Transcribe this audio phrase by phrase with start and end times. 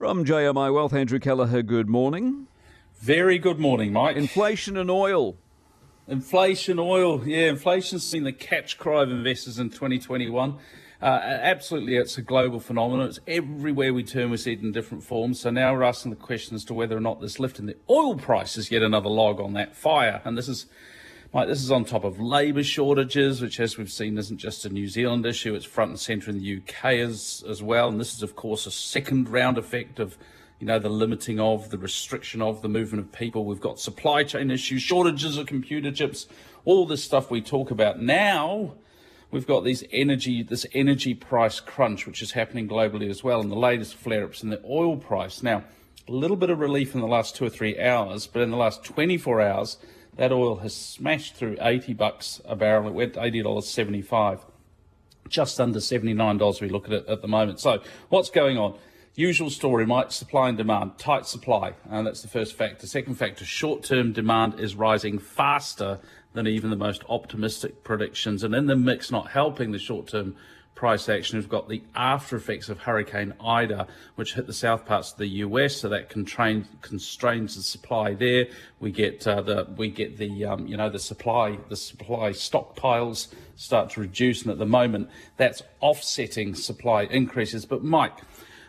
[0.00, 2.46] From JMI Wealth, Andrew Kelleher, good morning.
[3.00, 4.16] Very good morning, Mike.
[4.16, 5.36] Inflation and oil.
[6.08, 10.56] Inflation, oil, yeah, inflation's seen the catch cry of investors in 2021.
[11.02, 13.08] Uh, absolutely, it's a global phenomenon.
[13.08, 15.40] It's everywhere we turn, we see it in different forms.
[15.40, 17.76] So now we're asking the question as to whether or not this lift in the
[17.90, 20.22] oil price is yet another log on that fire.
[20.24, 20.64] And this is
[21.32, 24.68] Mike, this is on top of labour shortages, which, as we've seen, isn't just a
[24.68, 27.88] New Zealand issue, it's front and centre in the UK as, as well.
[27.88, 30.18] And this is, of course, a second round effect of,
[30.58, 33.44] you know, the limiting of, the restriction of the movement of people.
[33.44, 36.26] We've got supply chain issues, shortages of computer chips,
[36.64, 38.02] all this stuff we talk about.
[38.02, 38.74] Now,
[39.30, 43.52] we've got these energy, this energy price crunch, which is happening globally as well, and
[43.52, 45.44] the latest flare-ups in the oil price.
[45.44, 45.62] Now,
[46.08, 48.56] a little bit of relief in the last two or three hours, but in the
[48.56, 49.76] last 24 hours,
[50.20, 52.88] that oil has smashed through 80 bucks a barrel.
[52.88, 54.40] It went $80.75,
[55.30, 57.58] just under $79 we look at it at the moment.
[57.58, 57.80] So
[58.10, 58.78] what's going on?
[59.14, 61.72] Usual story, Mike, supply and demand, tight supply.
[61.88, 62.86] And that's the first factor.
[62.86, 66.00] Second factor, short-term demand is rising faster
[66.34, 68.44] than even the most optimistic predictions.
[68.44, 70.36] And in the mix, not helping the short-term
[70.74, 71.38] price action.
[71.38, 75.26] We've got the after effects of Hurricane Ida, which hit the south parts of the
[75.26, 78.46] US, so that constrains, constrains the supply there.
[78.78, 83.28] We get uh, the we get the um, you know the supply the supply stockpiles
[83.56, 87.66] start to reduce, and at the moment that's offsetting supply increases.
[87.66, 88.18] But Mike.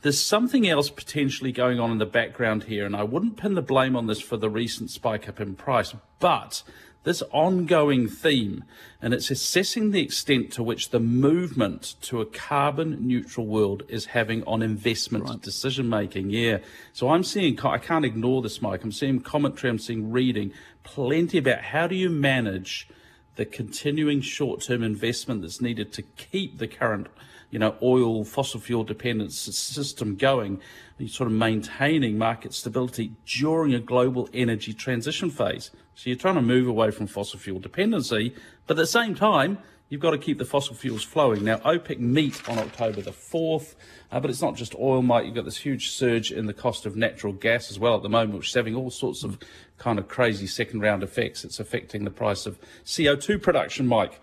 [0.00, 3.62] There's something else potentially going on in the background here, and I wouldn't pin the
[3.62, 6.64] blame on this for the recent spike up in price, but
[7.04, 8.64] this ongoing theme,
[9.00, 14.06] and it's assessing the extent to which the movement to a carbon neutral world is
[14.06, 15.40] having on investment right.
[15.40, 16.30] decision making.
[16.30, 16.58] Yeah.
[16.92, 18.84] So I'm seeing, I can't ignore this, Mike.
[18.84, 20.52] I'm seeing commentary, I'm seeing reading
[20.84, 22.88] plenty about how do you manage
[23.36, 27.08] the continuing short term investment that's needed to keep the current
[27.52, 30.58] you know, oil, fossil fuel dependent system going,
[31.06, 35.70] sort of maintaining market stability during a global energy transition phase.
[35.94, 38.34] So you're trying to move away from fossil fuel dependency,
[38.66, 39.58] but at the same time,
[39.92, 41.44] you've got to keep the fossil fuels flowing.
[41.44, 43.74] Now, OPEC meet on October the 4th,
[44.10, 45.26] uh, but it's not just oil, Mike.
[45.26, 48.08] You've got this huge surge in the cost of natural gas as well at the
[48.08, 49.38] moment, which is having all sorts of
[49.76, 51.44] kind of crazy second round effects.
[51.44, 54.18] It's affecting the price of CO2 production, Mike.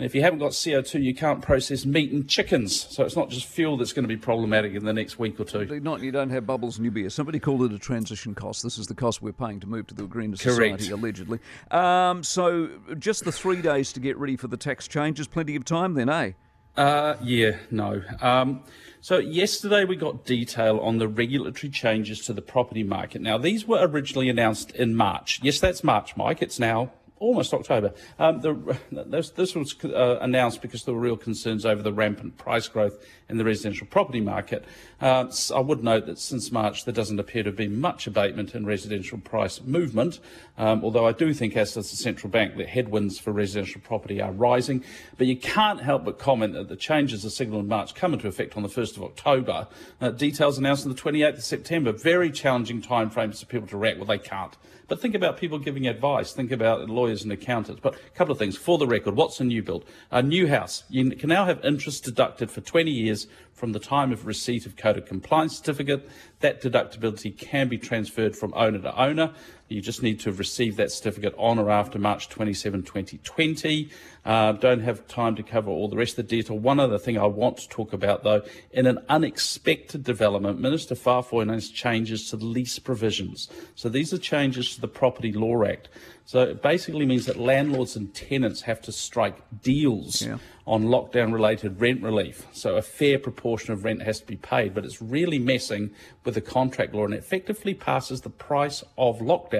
[0.00, 2.86] And if you haven't got CO2, you can't process meat and chickens.
[2.88, 5.44] So it's not just fuel that's going to be problematic in the next week or
[5.44, 5.78] two.
[5.80, 7.10] Not you don't have bubbles in your beer.
[7.10, 8.62] Somebody called it a transition cost.
[8.62, 10.90] This is the cost we're paying to move to the greener society, Correct.
[10.90, 11.38] allegedly.
[11.70, 15.28] Um, so just the three days to get ready for the tax changes.
[15.28, 16.32] Plenty of time then, eh?
[16.78, 18.02] Uh, yeah, no.
[18.22, 18.62] Um,
[19.02, 23.20] so yesterday we got detail on the regulatory changes to the property market.
[23.20, 25.40] Now these were originally announced in March.
[25.42, 26.40] Yes, that's March, Mike.
[26.40, 26.90] It's now
[27.20, 27.92] almost October.
[28.18, 32.38] Um, the, this, this, was uh, announced because there were real concerns over the rampant
[32.38, 32.98] price growth
[33.28, 34.64] in the residential property market.
[35.00, 38.66] Uh, I would note that since March there doesn't appear to be much abatement in
[38.66, 40.18] residential price movement,
[40.58, 44.20] um, although I do think, as does the central bank, that headwinds for residential property
[44.20, 44.82] are rising.
[45.18, 48.28] But you can't help but comment that the changes are signalled in March come into
[48.28, 49.68] effect on the 1st of October.
[50.00, 51.92] Uh, details announced on the 28th of September.
[51.92, 53.98] Very challenging timeframes for people to react.
[53.98, 54.56] Well, they can't.
[54.90, 56.32] But think about people giving advice.
[56.32, 57.80] Think about lawyers and accountants.
[57.82, 58.56] But a couple of things.
[58.56, 59.84] For the record, what's a new build?
[60.10, 60.84] A new house.
[60.88, 64.76] You can now have interest deducted for 20 years from the time of receipt of
[64.76, 66.08] code of compliance certificate.
[66.40, 69.34] That deductibility can be transferred from owner to owner.
[69.70, 73.88] You just need to have received that certificate on or after March 27, 2020.
[74.24, 76.58] Uh, don't have time to cover all the rest of the detail.
[76.58, 78.42] One other thing I want to talk about, though,
[78.72, 83.48] in an unexpected development, Minister Faafoi announced changes to the lease provisions.
[83.76, 85.88] So these are changes to the Property Law Act.
[86.24, 90.38] So it basically means that landlords and tenants have to strike deals yeah.
[90.66, 92.46] on lockdown related rent relief.
[92.52, 95.90] So a fair proportion of rent has to be paid, but it's really messing
[96.24, 99.59] with the contract law and effectively passes the price of lockdown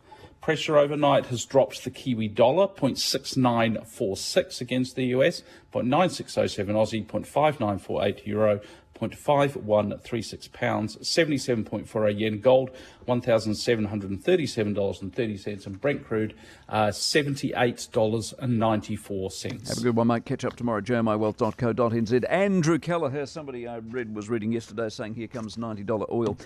[0.43, 5.41] Pressure overnight has dropped the Kiwi dollar 0.6946 against the US,
[5.73, 8.59] 0.9607 Aussie, 0.5948 euro,
[8.99, 12.71] 0.5136 pounds, 77.48 yen gold,
[13.07, 16.33] $1,737.30, and Brent crude,
[16.67, 19.67] uh, $78.94.
[19.67, 20.25] Have a good one, mate.
[20.25, 22.25] Catch up tomorrow at jmiwealth.co.nz.
[22.29, 26.37] Andrew Kelleher, somebody I read was reading yesterday saying here comes $90 oil.